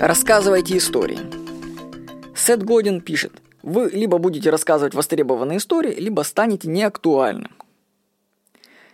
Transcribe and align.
Рассказывайте 0.00 0.76
истории. 0.76 1.18
Сет 2.36 2.62
Годин 2.62 3.00
пишет, 3.00 3.32
вы 3.64 3.90
либо 3.90 4.18
будете 4.18 4.48
рассказывать 4.48 4.94
востребованные 4.94 5.58
истории, 5.58 5.92
либо 5.92 6.22
станете 6.22 6.68
неактуальным. 6.68 7.50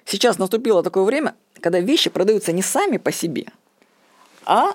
Сейчас 0.06 0.38
наступило 0.38 0.82
такое 0.82 1.04
время, 1.04 1.34
когда 1.60 1.78
вещи 1.80 2.08
продаются 2.08 2.52
не 2.52 2.62
сами 2.62 2.96
по 2.96 3.12
себе, 3.12 3.48
а 4.46 4.72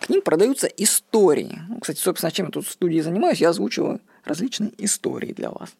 к 0.00 0.10
ним 0.10 0.20
продаются 0.20 0.66
истории. 0.66 1.62
Ну, 1.66 1.80
кстати, 1.80 1.98
собственно, 1.98 2.30
чем 2.30 2.46
я 2.46 2.52
тут 2.52 2.66
в 2.66 2.70
студии 2.70 3.00
занимаюсь, 3.00 3.40
я 3.40 3.48
озвучиваю 3.48 4.00
различные 4.24 4.72
истории 4.84 5.32
для 5.32 5.50
вас. 5.50 5.74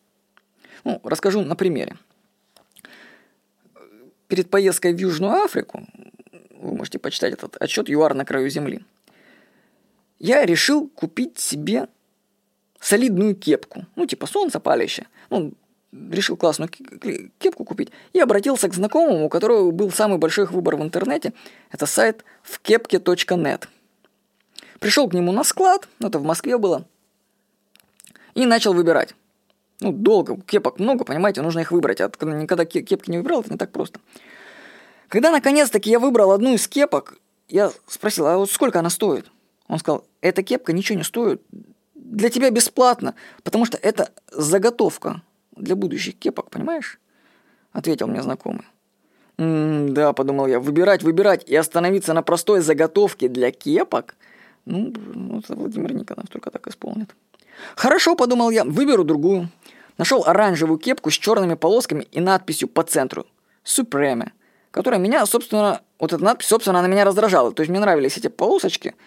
Ну, 0.84 0.98
расскажу 1.04 1.42
на 1.42 1.56
примере. 1.56 1.98
Перед 4.28 4.48
поездкой 4.48 4.94
в 4.94 4.98
Южную 4.98 5.44
Африку, 5.44 5.86
вы 6.52 6.74
можете 6.74 6.98
почитать 6.98 7.34
этот 7.34 7.58
отчет 7.60 7.90
ЮАР 7.90 8.14
на 8.14 8.24
краю 8.24 8.48
земли, 8.48 8.82
я 10.22 10.46
решил 10.46 10.88
купить 10.88 11.38
себе 11.38 11.88
солидную 12.80 13.34
кепку, 13.34 13.86
ну, 13.96 14.06
типа 14.06 14.26
солнце 14.26 14.60
палящее. 14.60 15.08
Ну, 15.30 15.52
решил 15.92 16.36
классную 16.36 16.70
кепку 17.38 17.64
купить 17.64 17.90
и 18.12 18.20
обратился 18.20 18.68
к 18.68 18.74
знакомому, 18.74 19.26
у 19.26 19.28
которого 19.28 19.72
был 19.72 19.90
самый 19.90 20.18
большой 20.18 20.46
выбор 20.46 20.76
в 20.76 20.82
интернете. 20.82 21.32
Это 21.70 21.86
сайт 21.86 22.24
вкепке.нет. 22.44 23.68
Пришел 24.78 25.08
к 25.08 25.12
нему 25.12 25.32
на 25.32 25.42
склад, 25.42 25.88
ну, 25.98 26.06
это 26.06 26.20
в 26.20 26.24
Москве 26.24 26.56
было, 26.56 26.86
и 28.34 28.46
начал 28.46 28.74
выбирать. 28.74 29.16
Ну, 29.80 29.90
долго, 29.92 30.40
кепок 30.40 30.78
много, 30.78 31.04
понимаете, 31.04 31.42
нужно 31.42 31.60
их 31.60 31.72
выбрать. 31.72 32.00
А 32.00 32.10
никогда 32.20 32.64
кепки 32.64 33.10
не 33.10 33.18
выбирал, 33.18 33.40
это 33.40 33.50
не 33.50 33.58
так 33.58 33.72
просто. 33.72 33.98
Когда 35.08 35.32
наконец-таки 35.32 35.90
я 35.90 35.98
выбрал 35.98 36.30
одну 36.30 36.54
из 36.54 36.68
кепок, 36.68 37.18
я 37.48 37.72
спросил, 37.88 38.28
а 38.28 38.36
вот 38.36 38.52
сколько 38.52 38.78
она 38.78 38.88
стоит? 38.88 39.26
Он 39.72 39.78
сказал, 39.78 40.04
эта 40.20 40.42
кепка 40.42 40.74
ничего 40.74 40.98
не 40.98 41.02
стоит, 41.02 41.40
для 41.94 42.28
тебя 42.28 42.50
бесплатно, 42.50 43.14
потому 43.42 43.64
что 43.64 43.78
это 43.78 44.10
заготовка 44.30 45.22
для 45.56 45.76
будущих 45.76 46.18
кепок, 46.18 46.50
понимаешь? 46.50 47.00
Ответил 47.72 48.06
мне 48.06 48.20
знакомый. 48.20 48.66
«М-м, 49.38 49.94
да, 49.94 50.12
подумал 50.12 50.46
я, 50.46 50.60
выбирать, 50.60 51.02
выбирать 51.02 51.48
и 51.48 51.56
остановиться 51.56 52.12
на 52.12 52.22
простой 52.22 52.60
заготовке 52.60 53.30
для 53.30 53.50
кепок? 53.50 54.14
Ну, 54.66 54.92
это 55.38 55.54
Владимир 55.54 55.94
Никонов 55.94 56.28
только 56.28 56.50
так 56.50 56.68
исполнит. 56.68 57.16
Хорошо, 57.74 58.14
подумал 58.14 58.50
я, 58.50 58.64
выберу 58.64 59.04
другую. 59.04 59.48
Нашел 59.96 60.22
оранжевую 60.26 60.78
кепку 60.78 61.10
с 61.10 61.14
черными 61.14 61.54
полосками 61.54 62.06
и 62.12 62.20
надписью 62.20 62.68
по 62.68 62.82
центру 62.82 63.24
«Supreme», 63.64 64.32
которая 64.70 65.00
меня, 65.00 65.24
собственно, 65.24 65.80
вот 65.98 66.12
эта 66.12 66.22
надпись, 66.22 66.48
собственно, 66.48 66.80
она 66.80 66.88
меня 66.88 67.06
раздражала. 67.06 67.52
То 67.52 67.62
есть 67.62 67.70
мне 67.70 67.80
нравились 67.80 68.18
эти 68.18 68.28
полосочки– 68.28 68.94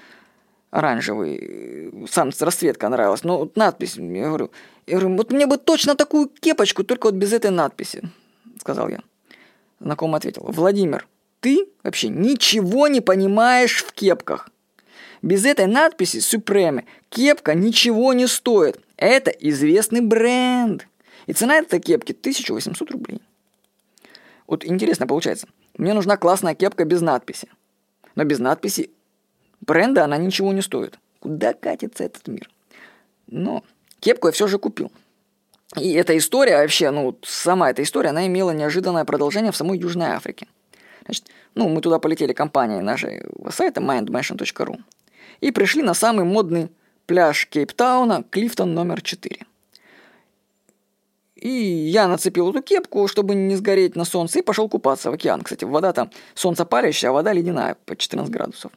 оранжевый, 0.72 1.92
сам 2.10 2.32
расцветка 2.40 2.90
нравилась, 2.90 3.24
но 3.24 3.40
вот 3.40 3.56
надпись, 3.56 3.96
я 3.96 4.28
говорю, 4.28 4.52
я 4.88 5.00
говорю, 5.00 5.16
вот 5.16 5.32
мне 5.32 5.48
бы 5.48 5.58
точно 5.58 5.96
такую 5.96 6.28
кепочку, 6.28 6.84
только 6.84 7.06
вот 7.06 7.16
без 7.16 7.34
этой 7.34 7.52
надписи, 7.52 8.04
сказал 8.60 8.90
я. 8.90 9.00
Знакомый 9.80 10.18
ответил, 10.18 10.44
Владимир, 10.48 11.08
ты 11.40 11.68
вообще 11.84 12.10
ничего 12.10 12.88
не 12.88 13.02
понимаешь 13.02 13.84
в 13.84 13.92
кепках. 13.94 14.50
Без 15.22 15.46
этой 15.46 15.66
надписи 15.66 16.18
Supreme 16.18 16.86
кепка 17.10 17.54
ничего 17.54 18.14
не 18.14 18.28
стоит. 18.28 18.80
Это 18.98 19.32
известный 19.32 20.02
бренд. 20.02 20.88
И 21.26 21.34
цена 21.34 21.58
этой 21.58 21.80
кепки 21.80 22.12
1800 22.12 22.92
рублей. 22.92 23.22
Вот 24.48 24.64
интересно 24.64 25.08
получается. 25.08 25.48
Мне 25.78 25.94
нужна 25.94 26.18
классная 26.18 26.56
кепка 26.56 26.86
без 26.86 27.02
надписи. 27.02 27.50
Но 28.16 28.24
без 28.24 28.40
надписи 28.40 28.92
бренда 29.62 30.04
она 30.04 30.18
ничего 30.18 30.54
не 30.54 30.62
стоит. 30.62 30.98
Куда 31.20 31.54
катится 31.54 32.04
этот 32.04 32.28
мир? 32.28 32.50
Но 33.28 33.64
кепку 34.00 34.28
я 34.28 34.32
все 34.32 34.48
же 34.48 34.60
купил. 34.60 34.92
И 35.78 35.94
эта 35.94 36.18
история 36.18 36.58
вообще, 36.58 36.92
ну, 36.92 37.18
сама 37.24 37.72
эта 37.72 37.84
история, 37.84 38.10
она 38.10 38.28
имела 38.28 38.52
неожиданное 38.52 39.04
продолжение 39.06 39.52
в 39.52 39.58
самой 39.58 39.80
Южной 39.80 40.08
Африке. 40.08 40.48
Значит, 41.04 41.26
ну, 41.54 41.68
мы 41.70 41.82
туда 41.82 42.00
полетели 42.00 42.34
компанией 42.34 42.82
нашей 42.82 43.24
сайта 43.52 43.82
mindmansion.ru 43.82 44.80
и 45.42 45.52
пришли 45.52 45.82
на 45.82 45.94
самый 45.94 46.26
модный 46.26 46.70
пляж 47.06 47.48
Кейптауна, 47.48 48.24
Клифтон 48.30 48.74
номер 48.74 49.02
4. 49.02 49.46
И 51.36 51.50
я 51.50 52.08
нацепил 52.08 52.50
эту 52.50 52.62
кепку, 52.62 53.08
чтобы 53.08 53.36
не 53.36 53.56
сгореть 53.56 53.96
на 53.96 54.06
солнце, 54.06 54.40
и 54.40 54.42
пошел 54.42 54.68
купаться 54.70 55.12
в 55.12 55.14
океан. 55.14 55.42
Кстати, 55.42 55.66
вода 55.66 55.94
там 55.94 56.10
солнце 56.34 56.66
палящая, 56.66 57.12
а 57.12 57.14
вода 57.14 57.34
ледяная, 57.34 57.76
по 57.86 57.96
14 57.96 58.34
градусов. 58.34 58.72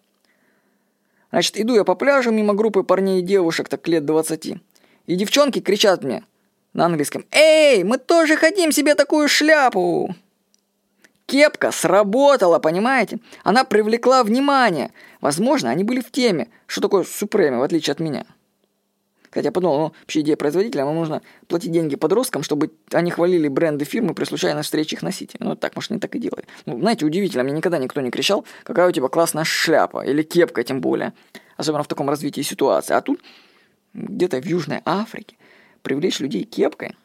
Значит, 1.30 1.58
иду 1.58 1.74
я 1.74 1.84
по 1.84 1.94
пляжу 1.94 2.30
мимо 2.30 2.54
группы 2.54 2.82
парней 2.82 3.20
и 3.20 3.22
девушек, 3.22 3.68
так 3.68 3.86
лет 3.88 4.04
20. 4.04 4.54
И 5.06 5.14
девчонки 5.14 5.60
кричат 5.60 6.02
мне 6.02 6.24
на 6.72 6.86
английском 6.86 7.24
«Эй, 7.30 7.84
мы 7.84 7.98
тоже 7.98 8.36
хотим 8.36 8.72
себе 8.72 8.94
такую 8.94 9.28
шляпу!» 9.28 10.14
Кепка 11.26 11.72
сработала, 11.72 12.58
понимаете? 12.58 13.18
Она 13.44 13.64
привлекла 13.64 14.24
внимание. 14.24 14.92
Возможно, 15.20 15.68
они 15.68 15.84
были 15.84 16.00
в 16.00 16.10
теме, 16.10 16.48
что 16.66 16.80
такое 16.80 17.04
Супреме, 17.04 17.58
в 17.58 17.62
отличие 17.62 17.92
от 17.92 18.00
меня. 18.00 18.24
Хотя 19.38 19.52
подумал, 19.52 19.78
ну, 19.78 19.92
вообще 20.00 20.22
идея 20.22 20.34
производителя, 20.34 20.84
нам 20.84 20.96
нужно 20.96 21.22
платить 21.46 21.70
деньги 21.70 21.94
подросткам, 21.94 22.42
чтобы 22.42 22.72
они 22.90 23.12
хвалили 23.12 23.46
бренды 23.46 23.84
фирмы 23.84 24.12
при 24.12 24.24
случайной 24.24 24.62
встрече 24.62 24.96
их 24.96 25.02
носителей. 25.02 25.46
Ну, 25.46 25.54
так, 25.54 25.76
может, 25.76 25.92
не 25.92 26.00
так 26.00 26.16
и 26.16 26.18
делали. 26.18 26.44
Ну, 26.66 26.76
знаете, 26.80 27.06
удивительно, 27.06 27.44
мне 27.44 27.52
никогда 27.52 27.78
никто 27.78 28.00
не 28.00 28.10
кричал, 28.10 28.44
какая 28.64 28.88
у 28.88 28.90
тебя 28.90 29.06
классная 29.06 29.44
шляпа, 29.44 30.04
или 30.04 30.24
кепка 30.24 30.64
тем 30.64 30.80
более. 30.80 31.12
Особенно 31.56 31.84
в 31.84 31.86
таком 31.86 32.10
развитии 32.10 32.40
ситуации. 32.40 32.94
А 32.94 33.00
тут, 33.00 33.20
где-то 33.94 34.42
в 34.42 34.44
Южной 34.44 34.80
Африке, 34.84 35.36
привлечь 35.82 36.18
людей 36.18 36.42
кепкой. 36.42 36.96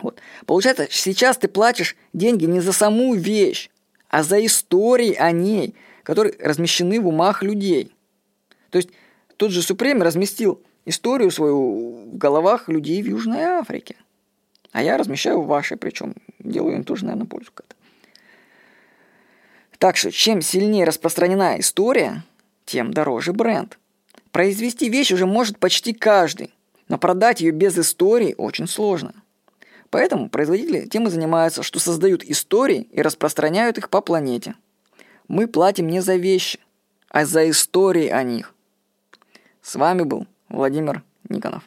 Вот. 0.00 0.18
Получается, 0.46 0.86
сейчас 0.88 1.36
ты 1.36 1.46
платишь 1.46 1.94
деньги 2.14 2.46
не 2.46 2.60
за 2.60 2.72
саму 2.72 3.14
вещь, 3.14 3.68
а 4.08 4.22
за 4.22 4.42
истории 4.46 5.12
о 5.12 5.30
ней, 5.30 5.74
которые 6.04 6.34
размещены 6.40 7.02
в 7.02 7.06
умах 7.06 7.42
людей. 7.42 7.92
То 8.70 8.78
есть 8.78 8.88
тот 9.36 9.50
же 9.50 9.60
Супрем 9.60 10.00
разместил 10.00 10.62
историю 10.84 11.30
свою 11.30 12.06
в 12.06 12.16
головах 12.16 12.68
людей 12.68 13.02
в 13.02 13.06
Южной 13.06 13.42
Африке. 13.42 13.96
А 14.72 14.82
я 14.82 14.96
размещаю 14.96 15.40
в 15.40 15.46
вашей, 15.46 15.76
причем 15.76 16.14
делаю 16.38 16.76
им 16.76 16.84
тоже, 16.84 17.04
наверное, 17.04 17.26
пользу 17.26 17.50
как-то. 17.52 17.76
Так 19.78 19.96
что, 19.96 20.10
чем 20.10 20.40
сильнее 20.40 20.84
распространена 20.84 21.58
история, 21.58 22.24
тем 22.64 22.92
дороже 22.92 23.32
бренд. 23.32 23.78
Произвести 24.30 24.88
вещь 24.88 25.12
уже 25.12 25.26
может 25.26 25.58
почти 25.58 25.92
каждый, 25.92 26.54
но 26.88 26.98
продать 26.98 27.40
ее 27.40 27.50
без 27.50 27.76
истории 27.78 28.34
очень 28.38 28.66
сложно. 28.66 29.12
Поэтому 29.90 30.30
производители 30.30 30.86
тем 30.86 31.06
и 31.06 31.10
занимаются, 31.10 31.62
что 31.62 31.78
создают 31.78 32.24
истории 32.24 32.88
и 32.92 33.02
распространяют 33.02 33.76
их 33.76 33.90
по 33.90 34.00
планете. 34.00 34.54
Мы 35.28 35.46
платим 35.46 35.88
не 35.88 36.00
за 36.00 36.16
вещи, 36.16 36.60
а 37.10 37.26
за 37.26 37.50
истории 37.50 38.08
о 38.08 38.22
них. 38.22 38.54
С 39.60 39.74
вами 39.74 40.02
был 40.02 40.26
Владимир 40.52 41.02
Никонов. 41.30 41.62